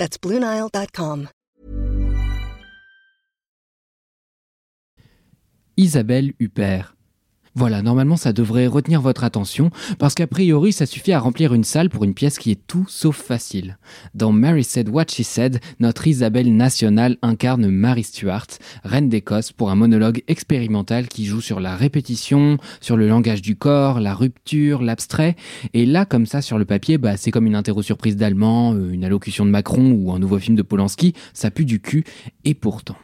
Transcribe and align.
That's 0.00 0.16
BlueNile.com. 0.16 1.28
Isabelle 5.76 6.32
Huppert. 6.40 6.99
Voilà, 7.56 7.82
normalement 7.82 8.16
ça 8.16 8.32
devrait 8.32 8.68
retenir 8.68 9.00
votre 9.00 9.24
attention, 9.24 9.70
parce 9.98 10.14
qu'a 10.14 10.28
priori 10.28 10.72
ça 10.72 10.86
suffit 10.86 11.12
à 11.12 11.18
remplir 11.18 11.52
une 11.52 11.64
salle 11.64 11.90
pour 11.90 12.04
une 12.04 12.14
pièce 12.14 12.38
qui 12.38 12.52
est 12.52 12.66
tout 12.68 12.86
sauf 12.88 13.16
facile. 13.16 13.76
Dans 14.14 14.30
Mary 14.30 14.62
Said 14.62 14.88
What 14.88 15.06
She 15.08 15.22
Said, 15.22 15.58
notre 15.80 16.06
Isabelle 16.06 16.54
nationale 16.54 17.16
incarne 17.22 17.66
Mary 17.68 18.04
Stuart, 18.04 18.46
reine 18.84 19.08
d'Écosse, 19.08 19.50
pour 19.50 19.70
un 19.70 19.74
monologue 19.74 20.22
expérimental 20.28 21.08
qui 21.08 21.24
joue 21.24 21.40
sur 21.40 21.58
la 21.58 21.74
répétition, 21.74 22.58
sur 22.80 22.96
le 22.96 23.08
langage 23.08 23.42
du 23.42 23.56
corps, 23.56 23.98
la 23.98 24.14
rupture, 24.14 24.80
l'abstrait, 24.80 25.34
et 25.74 25.86
là 25.86 26.04
comme 26.04 26.26
ça 26.26 26.42
sur 26.42 26.56
le 26.56 26.64
papier, 26.64 26.98
bah, 26.98 27.16
c'est 27.16 27.32
comme 27.32 27.48
une 27.48 27.56
interro 27.56 27.82
surprise 27.82 28.16
d'allemand, 28.16 28.74
euh, 28.74 28.92
une 28.92 29.04
allocution 29.04 29.44
de 29.44 29.50
Macron 29.50 29.90
ou 29.90 30.12
un 30.12 30.20
nouveau 30.20 30.38
film 30.38 30.56
de 30.56 30.62
Polanski, 30.62 31.14
ça 31.34 31.50
pue 31.50 31.64
du 31.64 31.80
cul, 31.80 32.04
et 32.44 32.54
pourtant. 32.54 32.96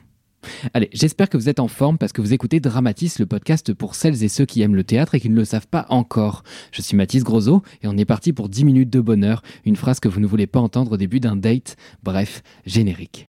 Allez, 0.74 0.90
j'espère 0.92 1.28
que 1.28 1.36
vous 1.36 1.48
êtes 1.48 1.60
en 1.60 1.68
forme 1.68 1.98
parce 1.98 2.12
que 2.12 2.20
vous 2.20 2.32
écoutez 2.32 2.60
Dramatis, 2.60 3.18
le 3.18 3.26
podcast 3.26 3.72
pour 3.74 3.94
celles 3.94 4.22
et 4.22 4.28
ceux 4.28 4.44
qui 4.44 4.62
aiment 4.62 4.74
le 4.74 4.84
théâtre 4.84 5.14
et 5.14 5.20
qui 5.20 5.30
ne 5.30 5.36
le 5.36 5.44
savent 5.44 5.66
pas 5.66 5.86
encore. 5.88 6.42
Je 6.72 6.82
suis 6.82 6.96
Mathis 6.96 7.24
Grosot 7.24 7.62
et 7.82 7.88
on 7.88 7.96
est 7.96 8.04
parti 8.04 8.32
pour 8.32 8.48
10 8.48 8.64
minutes 8.64 8.90
de 8.90 9.00
bonheur, 9.00 9.42
une 9.64 9.76
phrase 9.76 10.00
que 10.00 10.08
vous 10.08 10.20
ne 10.20 10.26
voulez 10.26 10.46
pas 10.46 10.60
entendre 10.60 10.92
au 10.92 10.96
début 10.96 11.20
d'un 11.20 11.36
date. 11.36 11.76
Bref, 12.02 12.42
générique. 12.64 13.28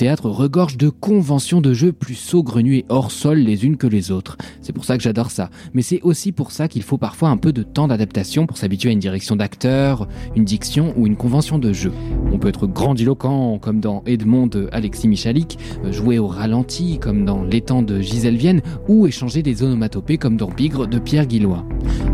Théâtre 0.00 0.30
regorge 0.30 0.78
de 0.78 0.88
conventions 0.88 1.60
de 1.60 1.74
jeux 1.74 1.92
plus 1.92 2.14
saugrenues 2.14 2.76
et 2.78 2.84
hors 2.88 3.12
sol 3.12 3.36
les 3.36 3.66
unes 3.66 3.76
que 3.76 3.86
les 3.86 4.10
autres. 4.10 4.38
C'est 4.60 4.72
pour 4.72 4.84
ça 4.84 4.96
que 4.96 5.02
j'adore 5.02 5.30
ça. 5.30 5.50
Mais 5.74 5.82
c'est 5.82 6.00
aussi 6.02 6.32
pour 6.32 6.52
ça 6.52 6.68
qu'il 6.68 6.82
faut 6.82 6.98
parfois 6.98 7.30
un 7.30 7.36
peu 7.36 7.52
de 7.52 7.62
temps 7.62 7.88
d'adaptation 7.88 8.46
pour 8.46 8.58
s'habituer 8.58 8.90
à 8.90 8.92
une 8.92 8.98
direction 8.98 9.36
d'acteur, 9.36 10.06
une 10.36 10.44
diction 10.44 10.92
ou 10.96 11.06
une 11.06 11.16
convention 11.16 11.58
de 11.58 11.72
jeu. 11.72 11.92
On 12.32 12.38
peut 12.38 12.48
être 12.48 12.66
grandiloquent 12.66 13.58
comme 13.58 13.80
dans 13.80 14.02
Edmond 14.06 14.46
de 14.46 14.68
Alexis 14.72 15.08
Michalik, 15.08 15.58
jouer 15.90 16.18
au 16.18 16.26
ralenti 16.26 16.98
comme 16.98 17.24
dans 17.24 17.42
L'étang 17.42 17.82
de 17.82 18.00
Gisèle 18.00 18.36
Vienne 18.36 18.60
ou 18.88 19.06
échanger 19.06 19.42
des 19.42 19.62
onomatopées 19.62 20.18
comme 20.18 20.36
dans 20.36 20.50
Bigre 20.50 20.86
de 20.86 20.98
Pierre 20.98 21.26
Guillois. 21.26 21.64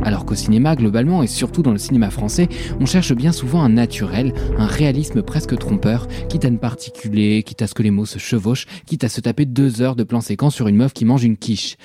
Alors 0.05 0.25
qu'au 0.25 0.35
cinéma 0.35 0.77
globalement 0.77 1.23
et 1.23 1.27
surtout 1.27 1.63
dans 1.63 1.73
le 1.73 1.79
cinéma 1.79 2.11
français, 2.11 2.49
on 2.81 2.87
cherche 2.87 3.13
bien 3.13 3.33
souvent 3.33 3.63
un 3.63 3.71
naturel, 3.71 4.33
un 4.59 4.67
réalisme 4.67 5.23
presque 5.23 5.59
trompeur, 5.59 6.07
quitte 6.29 6.45
à 6.45 6.51
ne 6.51 6.59
particuler, 6.59 7.43
quitte 7.43 7.63
à 7.63 7.67
ce 7.67 7.75
que 7.75 7.83
les 7.83 7.91
mots 7.91 8.07
se 8.07 8.19
chevauchent, 8.19 8.67
quitte 8.87 9.05
à 9.05 9.09
se 9.09 9.21
taper 9.21 9.47
deux 9.47 9.83
heures 9.83 9.97
de 9.97 10.05
plan 10.05 10.21
séquence 10.21 10.55
sur 10.55 10.69
une 10.69 10.77
meuf 10.77 10.93
qui 10.93 11.05
mange 11.05 11.25
une 11.25 11.37
quiche. 11.37 11.77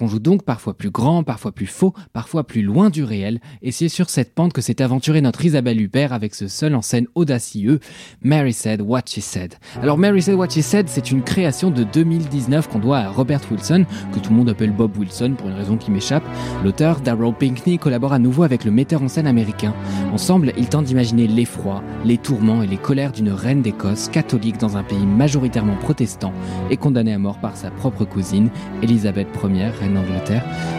On 0.00 0.06
joue 0.06 0.18
donc 0.18 0.44
parfois 0.44 0.74
plus 0.74 0.90
grand, 0.90 1.22
parfois 1.24 1.52
plus 1.52 1.66
faux, 1.66 1.94
parfois 2.12 2.44
plus 2.44 2.62
loin 2.62 2.90
du 2.90 3.04
réel, 3.04 3.40
et 3.62 3.72
c'est 3.72 3.88
sur 3.88 4.10
cette 4.10 4.34
pente 4.34 4.52
que 4.52 4.60
s'est 4.60 4.82
aventurée 4.82 5.20
notre 5.20 5.44
Isabelle 5.44 5.80
Huppert 5.80 6.12
avec 6.12 6.34
ce 6.34 6.48
seul 6.48 6.74
en 6.74 6.82
scène 6.82 7.06
audacieux, 7.14 7.80
Mary 8.22 8.52
Said 8.52 8.80
What 8.82 9.02
She 9.06 9.20
Said. 9.20 9.54
Alors 9.82 9.98
Mary 9.98 10.22
Said 10.22 10.34
What 10.34 10.50
She 10.50 10.60
Said, 10.60 10.88
c'est 10.88 11.10
une 11.10 11.22
création 11.22 11.70
de 11.70 11.84
2019 11.84 12.68
qu'on 12.68 12.78
doit 12.78 12.98
à 12.98 13.08
Robert 13.08 13.40
Wilson, 13.50 13.84
que 14.12 14.18
tout 14.18 14.30
le 14.30 14.36
monde 14.36 14.48
appelle 14.48 14.72
Bob 14.72 14.96
Wilson 14.96 15.34
pour 15.36 15.48
une 15.48 15.54
raison 15.54 15.76
qui 15.76 15.90
m'échappe. 15.90 16.24
L'auteur, 16.64 17.00
Darrell 17.00 17.34
Pinkney, 17.34 17.78
collabore 17.78 18.12
à 18.12 18.18
nouveau 18.18 18.42
avec 18.42 18.64
le 18.64 18.70
metteur 18.70 19.02
en 19.02 19.08
scène 19.08 19.26
américain. 19.26 19.74
Ensemble, 20.12 20.52
ils 20.56 20.68
tentent 20.68 20.86
d'imaginer 20.86 21.26
l'effroi, 21.26 21.82
les 22.04 22.18
tourments 22.18 22.62
et 22.62 22.66
les 22.66 22.76
colères 22.76 23.12
d'une 23.12 23.30
reine 23.30 23.62
d'Écosse 23.62 24.08
catholique 24.08 24.58
dans 24.58 24.76
un 24.76 24.82
pays 24.82 25.06
majoritairement 25.06 25.76
protestant 25.76 26.32
et 26.70 26.76
condamnée 26.76 27.12
à 27.12 27.18
mort 27.18 27.38
par 27.38 27.56
sa 27.56 27.70
propre 27.70 28.04
cousine, 28.04 28.50
Elisabeth 28.82 29.28
Ier, 29.42 29.70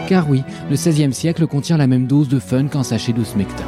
Car 0.08 0.28
oui, 0.28 0.42
le 0.70 0.76
XVIe 0.76 1.12
siècle 1.12 1.46
contient 1.46 1.76
la 1.76 1.86
même 1.86 2.06
dose 2.06 2.28
de 2.28 2.38
fun 2.38 2.66
qu'un 2.66 2.82
sachet 2.82 3.12
de 3.12 3.24
smecta. 3.24 3.64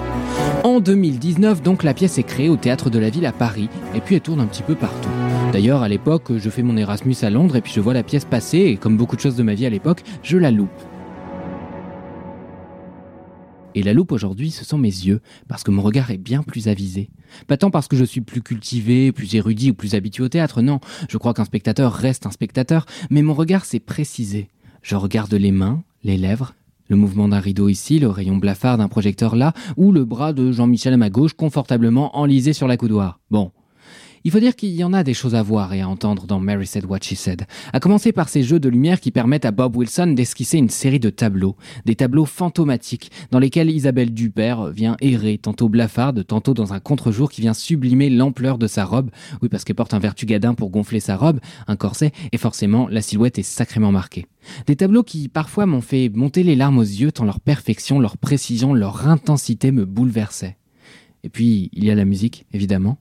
En 0.64 0.80
2019, 0.80 1.62
donc, 1.62 1.82
la 1.82 1.94
pièce 1.94 2.18
est 2.18 2.22
créée 2.22 2.48
au 2.48 2.56
Théâtre 2.56 2.90
de 2.90 2.98
la 2.98 3.10
Ville 3.10 3.26
à 3.26 3.32
Paris, 3.32 3.68
et 3.94 4.00
puis 4.00 4.14
elle 4.14 4.20
tourne 4.20 4.40
un 4.40 4.46
petit 4.46 4.62
peu 4.62 4.74
partout. 4.74 5.10
D'ailleurs, 5.52 5.82
à 5.82 5.88
l'époque, 5.88 6.32
je 6.36 6.50
fais 6.50 6.62
mon 6.62 6.76
Erasmus 6.76 7.16
à 7.22 7.30
Londres, 7.30 7.56
et 7.56 7.60
puis 7.60 7.72
je 7.72 7.80
vois 7.80 7.94
la 7.94 8.02
pièce 8.02 8.24
passer, 8.24 8.58
et 8.58 8.76
comme 8.76 8.96
beaucoup 8.96 9.16
de 9.16 9.20
choses 9.20 9.36
de 9.36 9.42
ma 9.42 9.54
vie 9.54 9.66
à 9.66 9.70
l'époque, 9.70 10.02
je 10.22 10.36
la 10.38 10.50
loupe. 10.50 10.70
Et 13.74 13.82
la 13.82 13.92
loupe 13.92 14.12
aujourd'hui, 14.12 14.50
ce 14.50 14.64
sont 14.64 14.78
mes 14.78 14.88
yeux, 14.88 15.20
parce 15.48 15.64
que 15.64 15.70
mon 15.70 15.82
regard 15.82 16.10
est 16.10 16.18
bien 16.18 16.42
plus 16.42 16.68
avisé. 16.68 17.10
Pas 17.48 17.56
tant 17.56 17.70
parce 17.70 17.88
que 17.88 17.96
je 17.96 18.04
suis 18.04 18.20
plus 18.20 18.40
cultivé, 18.40 19.10
plus 19.10 19.34
érudit 19.34 19.72
ou 19.72 19.74
plus 19.74 19.94
habitué 19.94 20.22
au 20.22 20.28
théâtre, 20.28 20.62
non, 20.62 20.78
je 21.08 21.18
crois 21.18 21.34
qu'un 21.34 21.44
spectateur 21.44 21.92
reste 21.92 22.26
un 22.26 22.30
spectateur, 22.30 22.86
mais 23.10 23.22
mon 23.22 23.34
regard 23.34 23.64
s'est 23.64 23.80
précisé. 23.80 24.48
Je 24.84 24.96
regarde 24.96 25.32
les 25.32 25.50
mains, 25.50 25.82
les 26.02 26.18
lèvres, 26.18 26.52
le 26.90 26.96
mouvement 26.96 27.26
d'un 27.26 27.40
rideau 27.40 27.70
ici, 27.70 27.98
le 27.98 28.08
rayon 28.08 28.36
blafard 28.36 28.76
d'un 28.76 28.86
projecteur 28.86 29.34
là, 29.34 29.54
ou 29.78 29.92
le 29.92 30.04
bras 30.04 30.34
de 30.34 30.52
Jean-Michel 30.52 30.92
à 30.92 30.98
ma 30.98 31.08
gauche 31.08 31.32
confortablement 31.32 32.18
enlisé 32.18 32.52
sur 32.52 32.68
la 32.68 32.76
coudoir. 32.76 33.18
Bon, 33.30 33.50
il 34.24 34.30
faut 34.30 34.40
dire 34.40 34.56
qu'il 34.56 34.70
y 34.70 34.82
en 34.82 34.94
a 34.94 35.04
des 35.04 35.12
choses 35.12 35.34
à 35.34 35.42
voir 35.42 35.74
et 35.74 35.82
à 35.82 35.88
entendre 35.88 36.26
dans 36.26 36.40
Mary 36.40 36.66
Said 36.66 36.86
What 36.86 37.00
She 37.02 37.14
Said. 37.14 37.44
À 37.74 37.80
commencer 37.80 38.10
par 38.10 38.30
ces 38.30 38.42
jeux 38.42 38.58
de 38.58 38.70
lumière 38.70 38.98
qui 39.00 39.10
permettent 39.10 39.44
à 39.44 39.50
Bob 39.50 39.76
Wilson 39.76 40.14
d'esquisser 40.16 40.56
une 40.56 40.70
série 40.70 40.98
de 40.98 41.10
tableaux. 41.10 41.56
Des 41.84 41.94
tableaux 41.94 42.24
fantomatiques 42.24 43.10
dans 43.30 43.38
lesquels 43.38 43.70
Isabelle 43.70 44.14
Dupère 44.14 44.68
vient 44.68 44.96
errer, 45.02 45.36
tantôt 45.36 45.68
blafarde, 45.68 46.26
tantôt 46.26 46.54
dans 46.54 46.72
un 46.72 46.80
contre-jour 46.80 47.30
qui 47.30 47.42
vient 47.42 47.52
sublimer 47.52 48.08
l'ampleur 48.08 48.56
de 48.56 48.66
sa 48.66 48.86
robe. 48.86 49.10
Oui, 49.42 49.50
parce 49.50 49.62
qu'elle 49.62 49.76
porte 49.76 49.92
un 49.92 49.98
vertugadin 49.98 50.54
pour 50.54 50.70
gonfler 50.70 51.00
sa 51.00 51.16
robe, 51.16 51.40
un 51.68 51.76
corset, 51.76 52.12
et 52.32 52.38
forcément, 52.38 52.88
la 52.88 53.02
silhouette 53.02 53.38
est 53.38 53.42
sacrément 53.42 53.92
marquée. 53.92 54.24
Des 54.66 54.76
tableaux 54.76 55.02
qui 55.02 55.28
parfois 55.28 55.66
m'ont 55.66 55.82
fait 55.82 56.08
monter 56.08 56.42
les 56.42 56.56
larmes 56.56 56.78
aux 56.78 56.82
yeux 56.82 57.12
tant 57.12 57.24
leur 57.24 57.40
perfection, 57.40 58.00
leur 58.00 58.16
précision, 58.16 58.72
leur 58.72 59.06
intensité 59.06 59.70
me 59.70 59.84
bouleversaient. 59.84 60.56
Et 61.24 61.28
puis, 61.28 61.68
il 61.74 61.84
y 61.84 61.90
a 61.90 61.94
la 61.94 62.04
musique, 62.06 62.46
évidemment. 62.52 62.98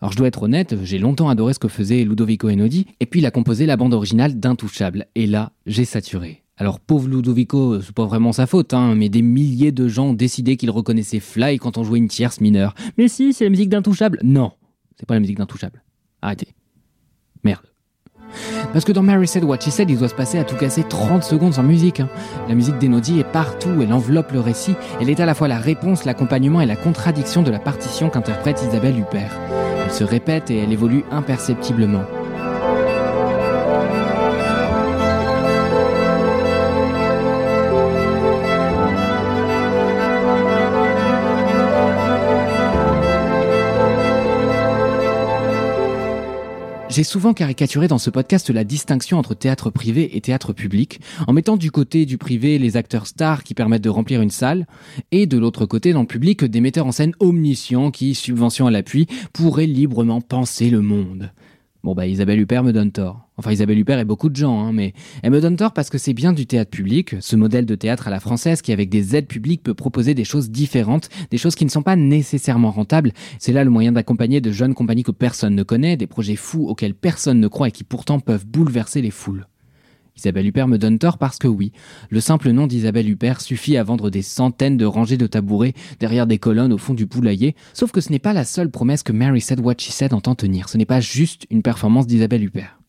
Alors 0.00 0.12
je 0.12 0.16
dois 0.16 0.28
être 0.28 0.42
honnête, 0.42 0.76
j'ai 0.82 0.98
longtemps 0.98 1.28
adoré 1.28 1.52
ce 1.52 1.58
que 1.58 1.68
faisait 1.68 2.04
Ludovico 2.04 2.48
Einaudi, 2.48 2.86
et 3.00 3.06
puis 3.06 3.20
il 3.20 3.26
a 3.26 3.30
composé 3.30 3.66
la 3.66 3.76
bande 3.76 3.92
originale 3.92 4.40
d'Intouchable, 4.40 5.06
et 5.14 5.26
là, 5.26 5.52
j'ai 5.66 5.84
saturé. 5.84 6.42
Alors 6.56 6.80
pauvre 6.80 7.08
Ludovico, 7.08 7.80
c'est 7.80 7.94
pas 7.94 8.06
vraiment 8.06 8.32
sa 8.32 8.46
faute, 8.46 8.72
hein, 8.74 8.94
mais 8.94 9.08
des 9.08 9.22
milliers 9.22 9.72
de 9.72 9.88
gens 9.88 10.08
ont 10.08 10.14
décidé 10.14 10.56
qu'ils 10.56 10.70
reconnaissaient 10.70 11.20
Fly 11.20 11.58
quand 11.58 11.78
on 11.78 11.84
jouait 11.84 11.98
une 11.98 12.08
tierce 12.08 12.40
mineure. 12.40 12.74
Mais 12.96 13.08
si, 13.08 13.32
c'est 13.32 13.44
la 13.44 13.50
musique 13.50 13.68
d'Intouchable 13.68 14.20
Non, 14.22 14.52
c'est 14.98 15.06
pas 15.06 15.14
la 15.14 15.20
musique 15.20 15.38
d'Intouchable. 15.38 15.82
Arrêtez. 16.22 16.48
Merde. 17.44 17.62
Parce 18.72 18.84
que 18.84 18.92
dans 18.92 19.02
Mary 19.02 19.26
Said 19.26 19.44
What 19.44 19.60
She 19.60 19.70
Said, 19.70 19.90
il 19.90 19.98
doit 19.98 20.08
se 20.08 20.14
passer 20.14 20.38
à 20.38 20.44
tout 20.44 20.56
casser 20.56 20.84
30 20.88 21.24
secondes 21.24 21.54
sans 21.54 21.62
musique. 21.62 22.00
Hein. 22.00 22.08
La 22.48 22.54
musique 22.54 22.78
d'Enodi 22.78 23.18
est 23.18 23.24
partout, 23.24 23.80
elle 23.82 23.92
enveloppe 23.92 24.32
le 24.32 24.40
récit, 24.40 24.74
elle 25.00 25.10
est 25.10 25.20
à 25.20 25.26
la 25.26 25.34
fois 25.34 25.48
la 25.48 25.58
réponse, 25.58 26.04
l'accompagnement 26.04 26.60
et 26.60 26.66
la 26.66 26.76
contradiction 26.76 27.42
de 27.42 27.50
la 27.50 27.58
partition 27.58 28.08
qu'interprète 28.08 28.62
Isabelle 28.62 28.98
Huppert. 28.98 29.69
Elle 29.90 29.96
se 29.96 30.04
répète 30.04 30.52
et 30.52 30.58
elle 30.58 30.72
évolue 30.72 31.04
imperceptiblement. 31.10 32.04
J'ai 47.00 47.04
souvent 47.04 47.32
caricaturé 47.32 47.88
dans 47.88 47.96
ce 47.96 48.10
podcast 48.10 48.50
la 48.50 48.62
distinction 48.62 49.16
entre 49.16 49.32
théâtre 49.32 49.70
privé 49.70 50.18
et 50.18 50.20
théâtre 50.20 50.52
public, 50.52 51.00
en 51.26 51.32
mettant 51.32 51.56
du 51.56 51.70
côté 51.70 52.04
du 52.04 52.18
privé 52.18 52.58
les 52.58 52.76
acteurs 52.76 53.06
stars 53.06 53.42
qui 53.42 53.54
permettent 53.54 53.80
de 53.80 53.88
remplir 53.88 54.20
une 54.20 54.28
salle, 54.28 54.66
et 55.10 55.24
de 55.24 55.38
l'autre 55.38 55.64
côté 55.64 55.94
dans 55.94 56.02
le 56.02 56.06
public 56.06 56.44
des 56.44 56.60
metteurs 56.60 56.84
en 56.84 56.92
scène 56.92 57.14
omniscients 57.18 57.90
qui, 57.90 58.14
subvention 58.14 58.66
à 58.66 58.70
l'appui, 58.70 59.06
pourraient 59.32 59.64
librement 59.64 60.20
penser 60.20 60.68
le 60.68 60.82
monde. 60.82 61.32
Bon 61.82 61.94
bah 61.94 62.06
Isabelle 62.06 62.38
Huppert 62.38 62.62
me 62.62 62.72
donne 62.72 62.92
tort. 62.92 63.26
Enfin 63.38 63.52
Isabelle 63.52 63.78
Huppert 63.78 63.98
et 63.98 64.04
beaucoup 64.04 64.28
de 64.28 64.36
gens, 64.36 64.60
hein, 64.60 64.72
mais 64.72 64.92
elle 65.22 65.30
me 65.30 65.40
donne 65.40 65.56
tort 65.56 65.72
parce 65.72 65.88
que 65.88 65.96
c'est 65.96 66.12
bien 66.12 66.34
du 66.34 66.46
théâtre 66.46 66.70
public, 66.70 67.16
ce 67.20 67.36
modèle 67.36 67.64
de 67.64 67.74
théâtre 67.74 68.06
à 68.06 68.10
la 68.10 68.20
française 68.20 68.60
qui 68.60 68.70
avec 68.72 68.90
des 68.90 69.16
aides 69.16 69.26
publiques 69.26 69.62
peut 69.62 69.72
proposer 69.72 70.12
des 70.12 70.24
choses 70.24 70.50
différentes, 70.50 71.08
des 71.30 71.38
choses 71.38 71.54
qui 71.54 71.64
ne 71.64 71.70
sont 71.70 71.82
pas 71.82 71.96
nécessairement 71.96 72.70
rentables. 72.70 73.12
C'est 73.38 73.52
là 73.52 73.64
le 73.64 73.70
moyen 73.70 73.92
d'accompagner 73.92 74.42
de 74.42 74.52
jeunes 74.52 74.74
compagnies 74.74 75.04
que 75.04 75.10
personne 75.10 75.54
ne 75.54 75.62
connaît, 75.62 75.96
des 75.96 76.06
projets 76.06 76.36
fous 76.36 76.66
auxquels 76.68 76.94
personne 76.94 77.40
ne 77.40 77.48
croit 77.48 77.68
et 77.68 77.72
qui 77.72 77.84
pourtant 77.84 78.20
peuvent 78.20 78.46
bouleverser 78.46 79.00
les 79.00 79.10
foules. 79.10 79.46
Isabelle 80.16 80.46
Huppert 80.46 80.68
me 80.68 80.78
donne 80.78 80.98
tort 80.98 81.18
parce 81.18 81.38
que 81.38 81.48
oui, 81.48 81.72
le 82.08 82.20
simple 82.20 82.50
nom 82.50 82.66
d'Isabelle 82.66 83.08
Huppert 83.08 83.40
suffit 83.40 83.76
à 83.76 83.84
vendre 83.84 84.10
des 84.10 84.22
centaines 84.22 84.76
de 84.76 84.84
rangées 84.84 85.16
de 85.16 85.26
tabourets 85.26 85.74
derrière 85.98 86.26
des 86.26 86.38
colonnes 86.38 86.72
au 86.72 86.78
fond 86.78 86.94
du 86.94 87.06
poulailler, 87.06 87.54
sauf 87.72 87.92
que 87.92 88.00
ce 88.00 88.10
n'est 88.10 88.18
pas 88.18 88.32
la 88.32 88.44
seule 88.44 88.70
promesse 88.70 89.02
que 89.02 89.12
Mary 89.12 89.40
Said 89.40 89.60
What 89.60 89.76
She 89.78 89.90
Said 89.90 90.12
entend 90.12 90.34
tenir, 90.34 90.68
ce 90.68 90.76
n'est 90.76 90.84
pas 90.84 91.00
juste 91.00 91.46
une 91.50 91.62
performance 91.62 92.06
d'Isabelle 92.06 92.44
Huppert. 92.44 92.79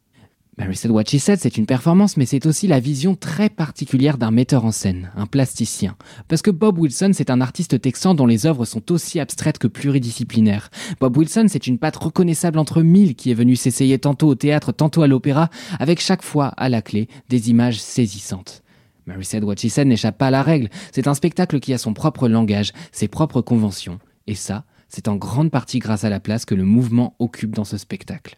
Mary 0.62 0.76
Said 0.76 0.92
What 0.92 1.06
She 1.08 1.18
Said, 1.18 1.40
c'est 1.40 1.58
une 1.58 1.66
performance, 1.66 2.18
mais 2.18 2.28
c'est 2.28 2.46
aussi 2.46 2.68
la 2.68 2.80
vision 2.80 3.16
très 3.16 3.50
particulière 3.50 4.20
d'un 4.20 4.30
metteur 4.30 4.64
en 4.64 4.72
scène, 4.72 5.10
un 5.16 5.26
plasticien. 5.26 5.96
Parce 6.28 6.44
que 6.44 6.52
Bob 6.52 6.78
Wilson, 6.78 7.14
c'est 7.16 7.32
un 7.32 7.42
artiste 7.42 7.82
texan 7.82 8.14
dont 8.14 8.28
les 8.28 8.46
œuvres 8.46 8.66
sont 8.66 8.92
aussi 8.92 9.20
abstraites 9.20 9.58
que 9.58 9.66
pluridisciplinaires. 9.66 10.70
Bob 11.00 11.18
Wilson, 11.18 11.48
c'est 11.50 11.66
une 11.66 11.80
patte 11.80 11.96
reconnaissable 11.96 12.60
entre 12.60 12.84
mille 12.84 13.16
qui 13.16 13.32
est 13.32 13.34
venue 13.34 13.56
s'essayer 13.56 13.98
tantôt 13.98 14.28
au 14.28 14.36
théâtre, 14.36 14.72
tantôt 14.72 15.02
à 15.02 15.08
l'opéra, 15.08 15.50
avec 15.80 16.00
chaque 16.00 16.22
fois, 16.22 16.50
à 16.50 16.70
la 16.70 16.84
clé, 16.84 17.08
des 17.28 17.50
images 17.50 17.82
saisissantes. 17.82 18.62
Mary 19.08 19.26
Said 19.26 19.44
What 19.44 19.56
She 19.56 19.68
Said 19.68 19.88
n'échappe 19.88 20.20
pas 20.20 20.28
à 20.28 20.32
la 20.32 20.44
règle. 20.44 20.70
C'est 20.92 21.08
un 21.08 21.16
spectacle 21.16 21.60
qui 21.60 21.74
a 21.74 21.80
son 21.80 21.96
propre 21.96 22.28
langage, 22.28 22.72
ses 22.92 23.08
propres 23.08 23.42
conventions. 23.42 23.98
Et 24.28 24.36
ça, 24.36 24.66
c'est 24.90 25.08
en 25.08 25.16
grande 25.16 25.50
partie 25.50 25.80
grâce 25.80 26.04
à 26.04 26.12
la 26.12 26.20
place 26.20 26.46
que 26.46 26.54
le 26.54 26.66
mouvement 26.66 27.16
occupe 27.18 27.56
dans 27.56 27.66
ce 27.66 27.80
spectacle. 27.80 28.38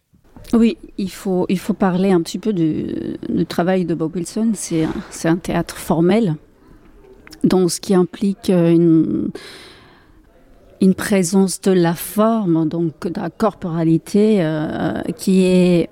Oui, 0.52 0.78
il 0.98 1.10
faut, 1.10 1.46
il 1.50 1.58
faut 1.58 1.74
parler 1.74 2.12
un 2.12 2.22
petit 2.22 2.38
peu 2.38 2.54
du, 2.54 3.18
travail 3.48 3.86
de 3.86 3.96
Bob 3.96 4.16
Wilson. 4.16 4.52
C'est 4.54 4.86
un, 5.28 5.38
théâtre 5.38 5.78
formel, 5.78 6.36
donc 7.44 7.72
ce 7.72 7.80
qui 7.80 7.96
implique 7.96 8.50
euh, 8.50 8.72
une, 8.72 9.30
une 10.82 10.94
présence 10.94 11.62
de 11.62 11.72
la 11.72 11.96
forme, 11.96 12.68
donc 12.68 13.08
de 13.08 13.20
la 13.20 13.30
corporalité, 13.30 14.44
euh, 14.44 15.02
qui 15.18 15.46
est 15.46 15.90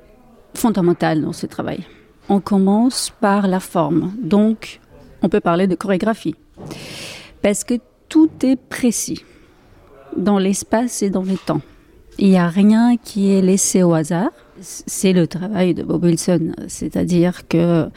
fondamentale 0.53 1.21
dans 1.21 1.33
ce 1.33 1.47
travail. 1.47 1.79
On 2.29 2.39
commence 2.39 3.11
par 3.19 3.47
la 3.47 3.59
forme, 3.59 4.13
donc 4.21 4.79
on 5.21 5.29
peut 5.29 5.39
parler 5.39 5.67
de 5.67 5.75
chorégraphie, 5.75 6.35
parce 7.41 7.63
que 7.63 7.75
tout 8.09 8.29
est 8.43 8.57
précis 8.57 9.23
dans 10.15 10.37
l'espace 10.37 11.01
et 11.01 11.09
dans 11.09 11.23
le 11.23 11.37
temps. 11.37 11.61
Il 12.21 12.29
n'y 12.29 12.37
a 12.37 12.47
rien 12.47 12.95
qui 12.95 13.33
est 13.33 13.41
laissé 13.41 13.83
au 13.83 13.93
hasard 13.93 14.29
c'est 14.61 15.13
le 15.13 15.27
travail 15.27 15.73
de 15.73 15.83
Bob 15.83 16.03
Wilson, 16.03 16.53
c'est-à-dire 16.67 17.47
que 17.47 17.89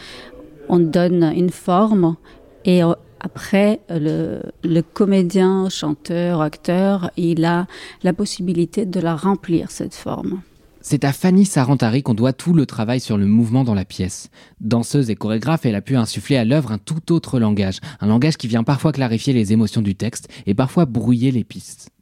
on 0.68 0.78
donne 0.78 1.32
une 1.36 1.50
forme 1.50 2.16
et 2.64 2.82
euh, 2.82 2.94
après 3.20 3.80
le, 3.88 4.42
comédien, 4.80 5.68
chanteur, 5.68 6.40
acteur, 6.40 7.10
il 7.16 7.44
a 7.44 7.66
la 8.02 8.12
possibilité 8.12 8.86
de 8.86 9.00
la 9.00 9.16
remplir 9.16 9.70
cette 9.70 9.94
forme. 9.94 10.40
C'est 10.80 11.04
à 11.04 11.12
Fanny 11.14 11.46
Sarantari 11.46 12.02
qu'on 12.02 12.12
doit 12.12 12.34
tout 12.34 12.52
le 12.52 12.66
travail 12.66 13.00
sur 13.00 13.16
le 13.16 13.24
mouvement 13.24 13.64
dans 13.64 13.72
la 13.72 13.86
pièce. 13.86 14.28
Danseuse 14.60 15.08
et 15.08 15.14
chorégraphe, 15.14 15.64
elle 15.64 15.74
a 15.74 15.80
pu 15.80 15.96
insuffler 15.96 16.36
à 16.36 16.44
l'œuvre 16.44 16.72
un 16.72 16.78
tout 16.78 17.12
autre 17.12 17.38
langage, 17.38 17.80
un 18.00 18.06
langage 18.06 18.36
qui 18.36 18.48
vient 18.48 18.64
parfois 18.64 18.92
clarifier 18.92 19.32
les 19.32 19.54
émotions 19.54 19.80
du 19.80 19.94
texte 19.94 20.28
et 20.44 20.54
parfois 20.54 20.84
brouiller 20.84 21.30
les 21.30 21.44
pistes. 21.44 21.93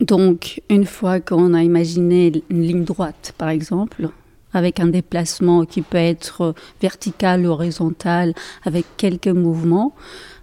Donc, 0.00 0.60
une 0.68 0.86
fois 0.86 1.20
qu'on 1.20 1.54
a 1.54 1.62
imaginé 1.62 2.32
une 2.50 2.62
ligne 2.62 2.84
droite, 2.84 3.34
par 3.38 3.48
exemple, 3.48 4.08
avec 4.52 4.80
un 4.80 4.86
déplacement 4.86 5.64
qui 5.64 5.82
peut 5.82 5.98
être 5.98 6.54
vertical 6.80 7.46
ou 7.46 7.50
horizontal, 7.50 8.34
avec 8.64 8.86
quelques 8.96 9.28
mouvements, 9.28 9.94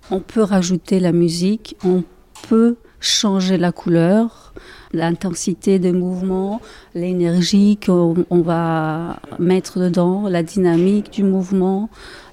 on 0.09 0.19
peut 0.19 0.43
rajouter 0.43 0.99
la 0.99 1.11
musique, 1.11 1.75
on 1.85 2.03
peut 2.47 2.75
changer 2.99 3.57
la 3.57 3.71
couleur, 3.71 4.53
l'intensité 4.93 5.79
des 5.79 5.91
mouvements, 5.91 6.61
l'énergie 6.93 7.77
qu'on 7.83 8.25
va 8.29 9.19
mettre 9.39 9.79
dedans, 9.79 10.27
la 10.29 10.43
dynamique 10.43 11.11
du 11.11 11.23
mouvement. 11.23 11.89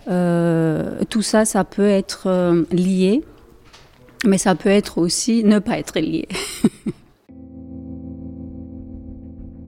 Euh, 0.09 1.01
tout 1.09 1.23
ça, 1.23 1.45
ça 1.45 1.65
peut 1.65 1.89
être 1.89 2.25
euh, 2.27 2.65
lié, 2.71 3.23
mais 4.27 4.39
ça 4.39 4.55
peut 4.55 4.69
être 4.69 4.99
aussi 4.99 5.45
ne 5.45 5.59
pas 5.59 5.79
être 5.79 5.99
lié. 5.99 6.29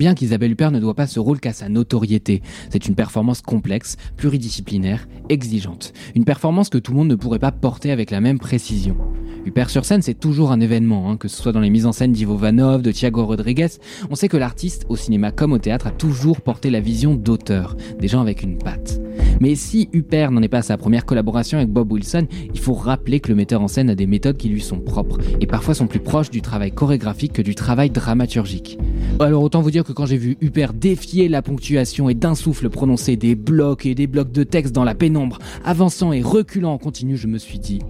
bien 0.00 0.14
qu'Isabelle 0.14 0.52
Huppert 0.52 0.70
ne 0.70 0.80
doit 0.80 0.94
pas 0.94 1.06
ce 1.06 1.20
rôle 1.20 1.40
qu'à 1.40 1.52
sa 1.52 1.68
notoriété. 1.68 2.40
C'est 2.70 2.88
une 2.88 2.94
performance 2.94 3.42
complexe, 3.42 3.98
pluridisciplinaire, 4.16 5.06
exigeante. 5.28 5.92
Une 6.14 6.24
performance 6.24 6.70
que 6.70 6.78
tout 6.78 6.92
le 6.92 6.96
monde 6.96 7.08
ne 7.08 7.16
pourrait 7.16 7.38
pas 7.38 7.52
porter 7.52 7.90
avec 7.92 8.10
la 8.10 8.22
même 8.22 8.38
précision. 8.38 8.96
Huppert 9.44 9.68
sur 9.68 9.84
scène, 9.84 10.00
c'est 10.00 10.18
toujours 10.18 10.52
un 10.52 10.60
événement, 10.60 11.10
hein, 11.10 11.18
que 11.18 11.28
ce 11.28 11.36
soit 11.36 11.52
dans 11.52 11.60
les 11.60 11.68
mises 11.68 11.84
en 11.84 11.92
scène 11.92 12.12
d'Ivo 12.12 12.34
Vanov, 12.34 12.80
de 12.80 12.92
Thiago 12.92 13.26
Rodriguez. 13.26 13.68
On 14.08 14.14
sait 14.14 14.28
que 14.28 14.38
l'artiste, 14.38 14.86
au 14.88 14.96
cinéma 14.96 15.32
comme 15.32 15.52
au 15.52 15.58
théâtre, 15.58 15.88
a 15.88 15.90
toujours 15.90 16.40
porté 16.40 16.70
la 16.70 16.80
vision 16.80 17.14
d'auteur, 17.14 17.76
des 17.98 18.08
gens 18.08 18.22
avec 18.22 18.42
une 18.42 18.56
patte. 18.56 19.02
Mais 19.40 19.54
si 19.54 19.88
Huppert 19.92 20.30
n'en 20.30 20.42
est 20.42 20.48
pas 20.48 20.58
à 20.58 20.62
sa 20.62 20.76
première 20.76 21.06
collaboration 21.06 21.58
avec 21.58 21.70
Bob 21.70 21.90
Wilson, 21.90 22.26
il 22.52 22.60
faut 22.60 22.74
rappeler 22.74 23.20
que 23.20 23.30
le 23.30 23.34
metteur 23.34 23.62
en 23.62 23.68
scène 23.68 23.90
a 23.90 23.94
des 23.94 24.06
méthodes 24.06 24.36
qui 24.36 24.48
lui 24.48 24.60
sont 24.60 24.78
propres, 24.78 25.18
et 25.40 25.46
parfois 25.46 25.74
sont 25.74 25.86
plus 25.86 26.00
proches 26.00 26.30
du 26.30 26.42
travail 26.42 26.72
chorégraphique 26.72 27.32
que 27.32 27.42
du 27.42 27.54
travail 27.54 27.90
dramaturgique. 27.90 28.78
Alors 29.18 29.42
autant 29.42 29.62
vous 29.62 29.70
dire 29.70 29.84
que 29.84 29.92
quand 29.92 30.06
j'ai 30.06 30.18
vu 30.18 30.36
Huppert 30.40 30.72
défier 30.72 31.28
la 31.28 31.42
ponctuation 31.42 32.08
et 32.08 32.14
d'un 32.14 32.34
souffle 32.34 32.68
prononcer 32.68 33.16
des 33.16 33.34
blocs 33.34 33.86
et 33.86 33.94
des 33.94 34.06
blocs 34.06 34.32
de 34.32 34.44
texte 34.44 34.74
dans 34.74 34.84
la 34.84 34.94
pénombre, 34.94 35.38
avançant 35.64 36.12
et 36.12 36.22
reculant 36.22 36.72
en 36.72 36.78
continu, 36.78 37.16
je 37.16 37.26
me 37.26 37.38
suis 37.38 37.58
dit 37.58 37.80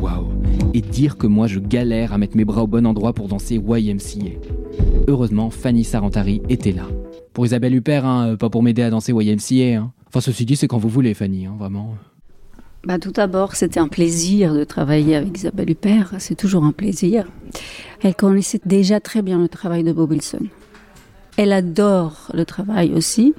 waouh 0.00 0.28
Et 0.74 0.80
dire 0.80 1.16
que 1.16 1.26
moi 1.26 1.46
je 1.46 1.58
galère 1.58 2.12
à 2.12 2.18
mettre 2.18 2.36
mes 2.36 2.44
bras 2.44 2.62
au 2.62 2.66
bon 2.66 2.86
endroit 2.86 3.12
pour 3.12 3.28
danser 3.28 3.56
YMCA. 3.56 4.38
Heureusement, 5.08 5.50
Fanny 5.50 5.84
Sarantari 5.84 6.42
était 6.48 6.72
là. 6.72 6.86
Pour 7.32 7.46
Isabelle 7.46 7.74
Huppert, 7.74 8.06
hein, 8.06 8.36
pas 8.36 8.50
pour 8.50 8.62
m'aider 8.62 8.82
à 8.82 8.90
danser 8.90 9.12
YMCA. 9.12 9.78
Hein. 9.78 9.92
Enfin, 10.10 10.20
ceci 10.20 10.44
dit, 10.44 10.56
c'est 10.56 10.66
quand 10.66 10.78
vous 10.78 10.88
voulez, 10.88 11.14
Fanny, 11.14 11.46
hein, 11.46 11.54
vraiment. 11.56 11.94
Bah, 12.82 12.98
tout 12.98 13.12
d'abord, 13.12 13.54
c'était 13.54 13.78
un 13.78 13.86
plaisir 13.86 14.54
de 14.54 14.64
travailler 14.64 15.14
avec 15.14 15.38
Isabelle 15.38 15.70
Huppert. 15.70 16.14
C'est 16.18 16.34
toujours 16.34 16.64
un 16.64 16.72
plaisir. 16.72 17.28
Elle 18.02 18.16
connaissait 18.16 18.60
déjà 18.64 18.98
très 18.98 19.22
bien 19.22 19.38
le 19.38 19.48
travail 19.48 19.84
de 19.84 19.92
Bob 19.92 20.10
Wilson. 20.10 20.46
Elle 21.36 21.52
adore 21.52 22.32
le 22.34 22.44
travail 22.44 22.92
aussi. 22.92 23.34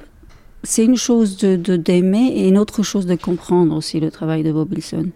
C'est 0.64 0.86
une 0.86 0.96
chose 0.96 1.36
de 1.36 1.76
d'aimer 1.76 2.28
et 2.36 2.48
une 2.48 2.58
autre 2.58 2.84
chose 2.84 3.06
de 3.06 3.16
comprendre 3.16 3.76
aussi 3.76 4.00
le 4.00 4.10
travail 4.10 4.44
de 4.44 4.54
Bob 4.54 4.72
Wilson. 4.72 5.10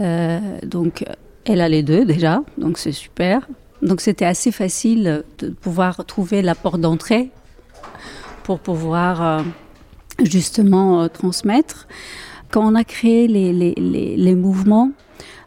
Euh, 0.00 0.38
donc, 0.62 1.04
elle 1.44 1.60
a 1.60 1.68
les 1.68 1.82
deux 1.82 2.04
déjà, 2.04 2.44
donc 2.56 2.78
c'est 2.78 2.92
super. 2.92 3.48
Donc, 3.82 4.00
c'était 4.00 4.26
assez 4.26 4.52
facile 4.52 5.24
de 5.38 5.48
pouvoir 5.48 6.04
trouver 6.04 6.40
la 6.40 6.54
porte 6.54 6.80
d'entrée 6.80 7.30
pour 8.44 8.60
pouvoir 8.60 9.22
euh, 9.22 9.42
justement 10.22 11.02
euh, 11.02 11.08
transmettre. 11.08 11.86
Quand 12.50 12.64
on 12.64 12.74
a 12.74 12.84
créé 12.84 13.26
les, 13.26 13.52
les, 13.52 13.74
les, 13.74 14.34
mouvements, 14.34 14.92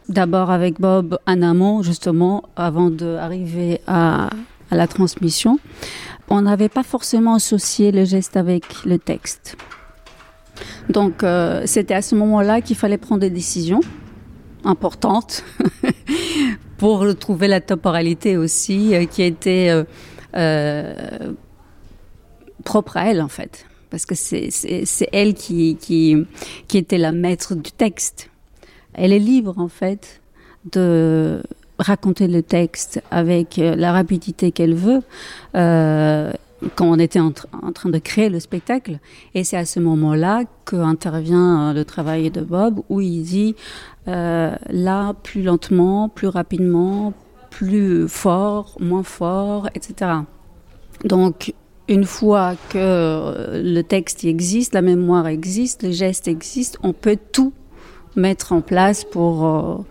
d'abord 0.08 0.50
avec 0.50 0.78
Bob 0.78 1.18
en 1.26 1.42
amont, 1.42 1.82
justement, 1.82 2.42
avant 2.56 2.90
d'arriver 2.90 3.80
à, 3.86 4.28
à 4.70 4.76
la 4.76 4.86
transmission, 4.86 5.58
on 6.28 6.42
n'avait 6.42 6.68
pas 6.68 6.82
forcément 6.82 7.34
associé 7.34 7.92
le 7.92 8.04
geste 8.04 8.36
avec 8.36 8.84
le 8.84 8.98
texte. 8.98 9.56
Donc 10.88 11.22
euh, 11.22 11.62
c'était 11.66 11.94
à 11.94 12.02
ce 12.02 12.14
moment-là 12.14 12.60
qu'il 12.60 12.76
fallait 12.76 12.98
prendre 12.98 13.20
des 13.20 13.30
décisions 13.30 13.80
importantes 14.64 15.44
pour 16.78 17.16
trouver 17.16 17.48
la 17.48 17.60
temporalité 17.60 18.36
aussi 18.36 18.94
euh, 18.94 19.04
qui 19.06 19.22
était 19.22 19.84
euh, 20.36 21.32
propre 22.64 22.96
à 22.96 23.10
elle 23.10 23.22
en 23.22 23.28
fait. 23.28 23.66
Parce 23.90 24.06
que 24.06 24.14
c'est 24.14 24.50
elle 25.12 25.34
qui, 25.34 26.26
était 26.74 26.98
la 26.98 27.12
maître 27.12 27.54
du 27.54 27.72
texte. 27.72 28.30
Elle 28.94 29.12
est 29.12 29.18
libre 29.18 29.58
en 29.58 29.68
fait 29.68 30.20
de 30.72 31.42
raconter 31.78 32.26
le 32.26 32.42
texte 32.42 33.00
avec 33.10 33.58
euh, 33.58 33.76
la 33.76 33.92
rapidité 33.92 34.50
qu'elle 34.50 34.74
veut 34.74 35.02
euh, 35.54 36.32
quand 36.74 36.86
on 36.86 36.98
était 36.98 37.20
en, 37.20 37.30
train 37.30 37.88
de 37.88 37.98
créer 37.98 38.28
le 38.28 38.40
spectacle. 38.40 38.98
Et 39.34 39.44
c'est 39.44 39.56
à 39.56 39.64
ce 39.64 39.78
moment-là 39.78 40.42
qu'intervient 40.64 41.70
euh, 41.70 41.72
le 41.72 41.84
travail 41.84 42.30
de 42.30 42.40
Bob 42.40 42.82
où 42.88 43.00
il 43.00 43.22
dit 43.22 43.54
là 44.06 45.14
plus 45.22 45.42
lentement, 45.42 46.08
plus 46.08 46.28
rapidement, 46.28 47.12
plus 47.50 48.08
fort, 48.08 48.76
moins 48.80 49.02
fort, 49.02 49.68
etc. 49.74 50.12
Donc 51.04 51.52
une 51.88 52.04
fois 52.04 52.54
que 52.68 53.60
le 53.62 53.82
texte 53.82 54.24
existe, 54.24 54.74
la 54.74 54.82
mémoire 54.82 55.26
existe, 55.26 55.82
le 55.82 55.92
geste 55.92 56.28
existe, 56.28 56.78
on 56.82 56.92
peut 56.92 57.18
tout 57.32 57.52
mettre 58.16 58.52
en 58.52 58.60
place 58.60 59.04
pour 59.04 59.84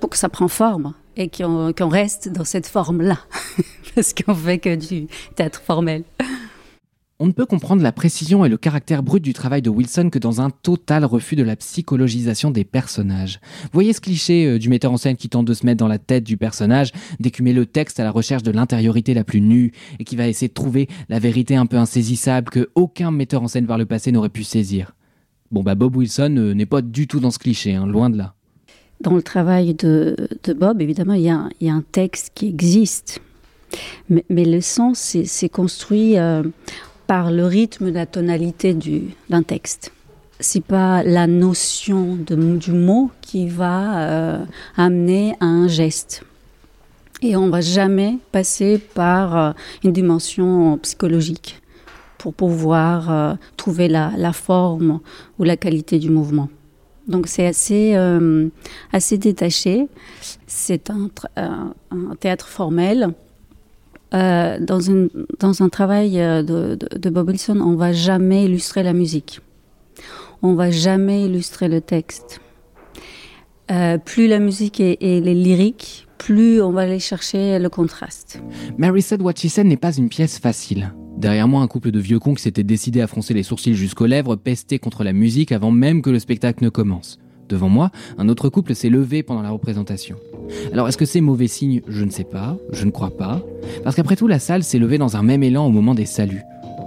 pour 0.00 0.10
que 0.10 0.16
ça 0.16 0.28
prenne 0.28 0.48
forme 0.48 0.94
et 1.16 1.28
qu'on 1.28 1.88
reste 1.88 2.28
dans 2.28 2.44
cette 2.44 2.66
forme-là, 2.66 3.18
parce 3.94 4.14
qu'on 4.14 4.34
fait 4.34 4.58
que 4.58 4.74
du 4.74 5.06
théâtre 5.36 5.62
formel. 5.64 6.04
On 7.24 7.26
ne 7.26 7.32
peut 7.32 7.46
comprendre 7.46 7.84
la 7.84 7.92
précision 7.92 8.44
et 8.44 8.48
le 8.48 8.56
caractère 8.56 9.04
brut 9.04 9.22
du 9.22 9.32
travail 9.32 9.62
de 9.62 9.70
Wilson 9.70 10.10
que 10.10 10.18
dans 10.18 10.40
un 10.40 10.50
total 10.50 11.04
refus 11.04 11.36
de 11.36 11.44
la 11.44 11.54
psychologisation 11.54 12.50
des 12.50 12.64
personnages. 12.64 13.38
Voyez 13.72 13.92
ce 13.92 14.00
cliché 14.00 14.44
euh, 14.44 14.58
du 14.58 14.68
metteur 14.68 14.90
en 14.90 14.96
scène 14.96 15.14
qui 15.14 15.28
tente 15.28 15.46
de 15.46 15.54
se 15.54 15.64
mettre 15.64 15.78
dans 15.78 15.86
la 15.86 16.00
tête 16.00 16.24
du 16.24 16.36
personnage, 16.36 16.90
d'écumer 17.20 17.52
le 17.52 17.64
texte 17.64 18.00
à 18.00 18.02
la 18.02 18.10
recherche 18.10 18.42
de 18.42 18.50
l'intériorité 18.50 19.14
la 19.14 19.22
plus 19.22 19.40
nue 19.40 19.70
et 20.00 20.04
qui 20.04 20.16
va 20.16 20.26
essayer 20.26 20.48
de 20.48 20.52
trouver 20.52 20.88
la 21.08 21.20
vérité 21.20 21.54
un 21.54 21.66
peu 21.66 21.76
insaisissable 21.76 22.50
que 22.50 22.70
aucun 22.74 23.12
metteur 23.12 23.44
en 23.44 23.46
scène 23.46 23.68
par 23.68 23.78
le 23.78 23.86
passé 23.86 24.10
n'aurait 24.10 24.28
pu 24.28 24.42
saisir. 24.42 24.96
Bon 25.52 25.62
bah 25.62 25.76
Bob 25.76 25.94
Wilson 25.94 26.34
euh, 26.38 26.54
n'est 26.54 26.66
pas 26.66 26.82
du 26.82 27.06
tout 27.06 27.20
dans 27.20 27.30
ce 27.30 27.38
cliché, 27.38 27.76
hein, 27.76 27.86
loin 27.86 28.10
de 28.10 28.18
là. 28.18 28.34
Dans 29.00 29.14
le 29.14 29.22
travail 29.22 29.74
de, 29.74 30.16
Bob, 30.56 30.82
évidemment, 30.82 31.14
il 31.14 31.22
y, 31.22 31.30
a, 31.30 31.72
un 31.72 31.84
texte 31.92 32.32
qui 32.34 32.48
existe. 32.48 33.20
Mais, 34.10 34.44
le 34.44 34.60
sens, 34.60 35.16
c'est 35.24 35.48
construit 35.48 36.18
euh, 36.18 36.42
par 37.12 37.30
le 37.30 37.44
rythme, 37.44 37.90
la 37.90 38.06
tonalité 38.06 38.74
d'un 39.28 39.42
texte. 39.42 39.92
C'est 40.40 40.64
pas 40.64 41.02
la 41.02 41.26
notion 41.26 42.16
du 42.16 42.72
mot 42.72 43.10
qui 43.20 43.50
va 43.50 43.98
euh, 43.98 44.44
amener 44.78 45.34
à 45.38 45.44
un 45.44 45.68
geste. 45.68 46.22
Et 47.20 47.36
on 47.36 47.50
va 47.50 47.60
jamais 47.60 48.16
passer 48.32 48.78
par 48.78 49.36
euh, 49.36 49.52
une 49.84 49.92
dimension 49.92 50.78
psychologique 50.78 51.60
pour 52.16 52.32
pouvoir 52.32 53.10
euh, 53.10 53.34
trouver 53.58 53.88
la, 53.88 54.32
forme 54.32 55.00
ou 55.38 55.44
la 55.44 55.58
qualité 55.58 55.98
du 55.98 56.08
mouvement. 56.08 56.48
Donc 57.08 57.26
c'est 57.26 57.46
assez, 57.46 57.94
assez 58.90 59.18
détaché. 59.18 59.86
C'est 60.46 60.88
un, 60.88 61.10
un, 61.36 61.74
théâtre 62.18 62.48
formel 62.48 63.12
euh, 64.14 64.58
dans, 64.60 65.62
un 65.62 65.68
travail 65.68 66.20
euh, 66.20 66.42
de, 66.42 67.10
Bob 67.10 67.28
Wilson, 67.28 67.60
on 67.60 67.76
va 67.76 67.92
jamais 67.92 68.44
illustrer 68.44 68.82
la 68.82 68.92
musique. 68.92 69.40
On 70.42 70.54
va 70.54 70.70
jamais 70.70 71.24
illustrer 71.24 71.68
le 71.68 71.80
texte. 71.80 72.40
Euh, 73.70 73.96
plus 73.96 74.26
la 74.26 74.38
musique 74.38 74.80
est, 74.80 75.00
lyrique, 75.00 76.08
plus 76.18 76.60
on 76.60 76.72
va 76.72 76.82
aller 76.82 76.98
chercher 76.98 77.58
le 77.58 77.68
contraste. 77.68 78.42
Mary 78.76 79.00
Said 79.00 79.22
What 79.22 79.34
n'est 79.64 79.76
pas 79.76 79.94
une 79.94 80.08
pièce 80.08 80.38
facile. 80.38 80.92
Derrière 81.16 81.48
moi, 81.48 81.62
un 81.62 81.68
couple 81.68 81.90
de 81.90 82.00
vieux 82.00 82.18
cons 82.18 82.34
qui 82.34 82.42
s'était 82.42 82.64
décidé 82.64 83.00
à 83.00 83.06
froncer 83.06 83.34
les 83.34 83.42
sourcils 83.42 83.74
jusqu'aux 83.74 84.06
lèvres, 84.06 84.36
pesté 84.36 84.78
contre 84.78 85.04
la 85.04 85.12
musique 85.12 85.52
avant 85.52 85.70
même 85.70 86.02
que 86.02 86.10
le 86.10 86.18
spectacle 86.18 86.64
ne 86.64 86.68
commence. 86.68 87.18
Devant 87.52 87.68
moi, 87.68 87.90
un 88.16 88.30
autre 88.30 88.48
couple 88.48 88.74
s'est 88.74 88.88
levé 88.88 89.22
pendant 89.22 89.42
la 89.42 89.50
représentation. 89.50 90.16
Alors 90.72 90.88
est-ce 90.88 90.96
que 90.96 91.04
c'est 91.04 91.20
mauvais 91.20 91.48
signe? 91.48 91.82
Je 91.86 92.02
ne 92.02 92.08
sais 92.10 92.24
pas, 92.24 92.56
je 92.72 92.86
ne 92.86 92.90
crois 92.90 93.14
pas. 93.14 93.42
Parce 93.84 93.94
qu'après 93.94 94.16
tout, 94.16 94.26
la 94.26 94.38
salle 94.38 94.62
s'est 94.64 94.78
levée 94.78 94.96
dans 94.96 95.18
un 95.18 95.22
même 95.22 95.42
élan 95.42 95.66
au 95.66 95.70
moment 95.70 95.94
des 95.94 96.06
saluts. 96.06 96.40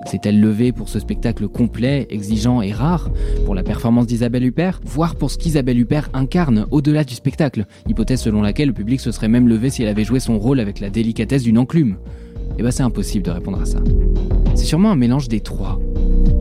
S'est-elle 0.07 0.41
levée 0.41 0.71
pour 0.71 0.89
ce 0.89 0.97
spectacle 0.97 1.47
complet, 1.47 2.07
exigeant 2.09 2.63
et 2.63 2.71
rare, 2.71 3.11
pour 3.45 3.53
la 3.53 3.61
performance 3.61 4.07
d'Isabelle 4.07 4.43
Huppert, 4.43 4.81
voire 4.83 5.13
pour 5.13 5.29
ce 5.29 5.37
qu'Isabelle 5.37 5.79
Huppert 5.79 6.09
incarne 6.13 6.65
au-delà 6.71 7.03
du 7.03 7.13
spectacle, 7.13 7.67
hypothèse 7.87 8.21
selon 8.21 8.41
laquelle 8.41 8.69
le 8.69 8.73
public 8.73 8.99
se 8.99 9.11
serait 9.11 9.27
même 9.27 9.47
levé 9.47 9.69
si 9.69 9.83
elle 9.83 9.89
avait 9.89 10.03
joué 10.03 10.19
son 10.19 10.39
rôle 10.39 10.59
avec 10.59 10.79
la 10.79 10.89
délicatesse 10.89 11.43
d'une 11.43 11.59
enclume 11.59 11.97
Eh 12.57 12.63
ben 12.63 12.71
c'est 12.71 12.81
impossible 12.81 13.23
de 13.23 13.31
répondre 13.31 13.61
à 13.61 13.65
ça. 13.65 13.83
C'est 14.55 14.65
sûrement 14.65 14.89
un 14.89 14.95
mélange 14.95 15.27
des 15.27 15.41
trois. 15.41 15.79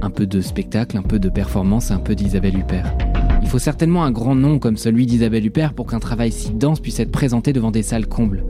Un 0.00 0.08
peu 0.08 0.26
de 0.26 0.40
spectacle, 0.40 0.96
un 0.96 1.02
peu 1.02 1.18
de 1.18 1.28
performance, 1.28 1.90
un 1.90 1.98
peu 1.98 2.14
d'Isabelle 2.14 2.56
Huppert. 2.56 2.96
Il 3.44 3.50
faut 3.50 3.58
certainement 3.58 4.04
un 4.04 4.10
grand 4.10 4.34
nom 4.34 4.58
comme 4.58 4.78
celui 4.78 5.04
d'Isabelle 5.04 5.44
Huppert 5.46 5.74
pour 5.74 5.86
qu'un 5.86 6.00
travail 6.00 6.32
si 6.32 6.50
dense 6.50 6.80
puisse 6.80 6.98
être 6.98 7.12
présenté 7.12 7.52
devant 7.52 7.70
des 7.70 7.82
salles 7.82 8.06
combles. 8.06 8.42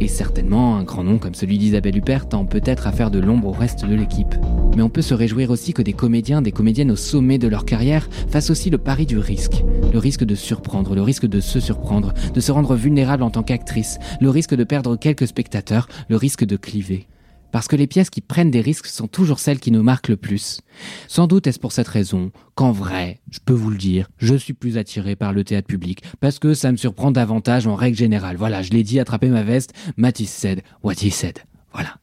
Et 0.00 0.08
certainement 0.08 0.76
un 0.76 0.84
grand 0.84 1.02
nom 1.02 1.16
comme 1.18 1.34
celui 1.34 1.56
d'Isabelle 1.56 1.96
Huppert 1.96 2.28
tend 2.28 2.44
peut-être 2.44 2.86
à 2.86 2.92
faire 2.92 3.10
de 3.10 3.18
l'ombre 3.18 3.48
au 3.48 3.52
reste 3.52 3.86
de 3.86 3.94
l'équipe. 3.94 4.36
Mais 4.76 4.82
on 4.82 4.90
peut 4.90 5.02
se 5.02 5.14
réjouir 5.14 5.50
aussi 5.50 5.72
que 5.72 5.80
des 5.80 5.94
comédiens, 5.94 6.42
des 6.42 6.52
comédiennes 6.52 6.90
au 6.90 6.96
sommet 6.96 7.38
de 7.38 7.48
leur 7.48 7.64
carrière 7.64 8.08
fassent 8.28 8.50
aussi 8.50 8.68
le 8.68 8.78
pari 8.78 9.06
du 9.06 9.18
risque. 9.18 9.64
Le 9.90 9.98
risque 9.98 10.24
de 10.24 10.34
surprendre, 10.34 10.94
le 10.94 11.02
risque 11.02 11.26
de 11.26 11.40
se 11.40 11.58
surprendre, 11.58 12.12
de 12.32 12.40
se 12.40 12.52
rendre 12.52 12.76
vulnérable 12.76 13.22
en 13.22 13.30
tant 13.30 13.42
qu'actrice, 13.42 13.98
le 14.20 14.28
risque 14.28 14.54
de 14.54 14.64
perdre 14.64 14.96
quelques 14.96 15.26
spectateurs, 15.26 15.88
le 16.08 16.16
risque 16.16 16.44
de 16.44 16.56
cliver 16.56 17.08
parce 17.52 17.68
que 17.68 17.76
les 17.76 17.86
pièces 17.86 18.10
qui 18.10 18.20
prennent 18.20 18.50
des 18.50 18.60
risques 18.60 18.86
sont 18.86 19.06
toujours 19.06 19.38
celles 19.38 19.60
qui 19.60 19.70
nous 19.70 19.82
marquent 19.82 20.08
le 20.08 20.16
plus. 20.16 20.60
Sans 21.06 21.28
doute 21.28 21.46
est-ce 21.46 21.60
pour 21.60 21.70
cette 21.70 21.88
raison 21.88 22.32
qu'en 22.56 22.72
vrai, 22.72 23.20
je 23.30 23.38
peux 23.44 23.52
vous 23.52 23.70
le 23.70 23.78
dire, 23.78 24.08
je 24.18 24.34
suis 24.34 24.54
plus 24.54 24.78
attiré 24.78 25.14
par 25.14 25.32
le 25.32 25.44
théâtre 25.44 25.68
public, 25.68 26.02
parce 26.18 26.38
que 26.38 26.54
ça 26.54 26.72
me 26.72 26.76
surprend 26.76 27.12
davantage 27.12 27.66
en 27.66 27.76
règle 27.76 27.96
générale. 27.96 28.36
Voilà, 28.36 28.62
je 28.62 28.70
l'ai 28.70 28.82
dit, 28.82 28.98
attraper 28.98 29.28
ma 29.28 29.42
veste, 29.42 29.72
Matisse 29.96 30.32
said 30.32 30.62
what 30.82 30.94
he 30.94 31.10
said. 31.12 31.38
Voilà. 31.72 32.01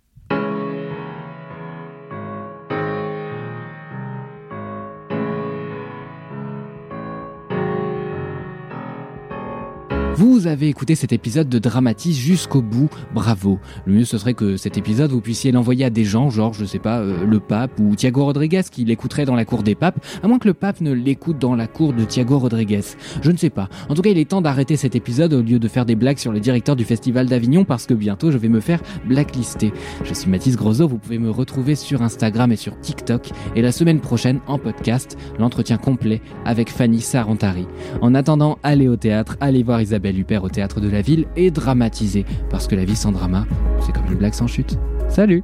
Vous 10.19 10.47
avez 10.47 10.67
écouté 10.67 10.95
cet 10.95 11.13
épisode 11.13 11.47
de 11.47 11.59
Dramatis 11.59 12.13
jusqu'au 12.13 12.61
bout, 12.61 12.89
bravo. 13.15 13.57
Le 13.85 13.93
mieux 13.93 14.03
ce 14.03 14.17
serait 14.17 14.33
que 14.33 14.57
cet 14.57 14.77
épisode 14.77 15.11
vous 15.11 15.21
puissiez 15.21 15.53
l'envoyer 15.53 15.85
à 15.85 15.89
des 15.89 16.03
gens, 16.03 16.29
genre 16.29 16.53
je 16.53 16.65
sais 16.65 16.77
pas, 16.77 16.99
euh, 16.99 17.25
le 17.25 17.39
pape 17.39 17.79
ou 17.79 17.95
Thiago 17.95 18.25
Rodriguez 18.25 18.63
qui 18.69 18.83
l'écouterait 18.83 19.23
dans 19.23 19.35
la 19.37 19.45
cour 19.45 19.63
des 19.63 19.75
papes, 19.75 20.05
à 20.21 20.27
moins 20.27 20.37
que 20.37 20.49
le 20.49 20.53
pape 20.53 20.81
ne 20.81 20.91
l'écoute 20.91 21.39
dans 21.39 21.55
la 21.55 21.67
cour 21.67 21.93
de 21.93 22.03
Thiago 22.03 22.37
Rodriguez. 22.37 22.81
Je 23.21 23.31
ne 23.31 23.37
sais 23.37 23.49
pas. 23.49 23.69
En 23.87 23.93
tout 23.93 24.01
cas, 24.01 24.09
il 24.09 24.17
est 24.17 24.27
temps 24.27 24.41
d'arrêter 24.41 24.75
cet 24.75 24.93
épisode 24.93 25.31
au 25.31 25.41
lieu 25.41 25.57
de 25.57 25.67
faire 25.69 25.85
des 25.85 25.95
blagues 25.95 26.17
sur 26.17 26.33
le 26.33 26.41
directeur 26.41 26.75
du 26.75 26.83
festival 26.83 27.27
d'Avignon 27.27 27.63
parce 27.63 27.85
que 27.85 27.93
bientôt 27.93 28.29
je 28.29 28.37
vais 28.37 28.49
me 28.49 28.59
faire 28.59 28.81
blacklister. 29.05 29.71
Je 30.03 30.13
suis 30.13 30.29
Mathis 30.29 30.57
Grosot, 30.57 30.89
vous 30.89 30.97
pouvez 30.97 31.17
me 31.17 31.29
retrouver 31.29 31.75
sur 31.75 32.01
Instagram 32.01 32.51
et 32.51 32.57
sur 32.57 32.77
TikTok 32.81 33.29
et 33.55 33.61
la 33.61 33.71
semaine 33.71 34.01
prochaine 34.01 34.41
en 34.47 34.57
podcast, 34.57 35.17
l'entretien 35.39 35.77
complet 35.77 36.21
avec 36.43 36.69
Fanny 36.69 36.99
Sarantari. 36.99 37.67
En 38.01 38.13
attendant, 38.15 38.59
allez 38.63 38.89
au 38.89 38.97
théâtre, 38.97 39.37
allez 39.39 39.63
voir 39.63 39.79
Isabelle 39.79 40.08
Belle 40.11 40.39
au 40.41 40.49
théâtre 40.49 40.79
de 40.79 40.89
la 40.89 41.01
ville 41.01 41.25
est 41.35 41.51
dramatisé, 41.51 42.25
parce 42.49 42.67
que 42.67 42.75
la 42.75 42.85
vie 42.85 42.95
sans 42.95 43.11
drama, 43.11 43.45
c'est 43.81 43.91
comme 43.91 44.05
une 44.11 44.17
blague 44.17 44.33
sans 44.33 44.47
chute. 44.47 44.77
Salut 45.07 45.43